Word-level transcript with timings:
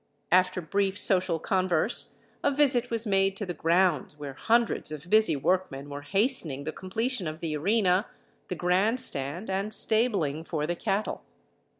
After 0.31 0.61
brief 0.61 0.97
social 0.97 1.37
converse 1.37 2.17
a 2.43 2.49
visit 2.49 2.89
was 2.89 3.05
made 3.05 3.37
to 3.37 3.45
the 3.45 3.53
grounds, 3.53 4.17
where 4.17 4.33
hundreds 4.33 4.91
of 4.91 5.11
busy 5.11 5.35
workmen 5.35 5.91
were 5.91 6.01
hastening 6.01 6.63
the 6.63 6.71
completion 6.71 7.27
of 7.27 7.39
the 7.39 7.55
arena, 7.55 8.07
the 8.47 8.55
grand 8.55 8.99
stand, 8.99 9.47
and 9.47 9.71
stabling 9.71 10.43
for 10.43 10.65
the 10.65 10.75
cattle. 10.75 11.21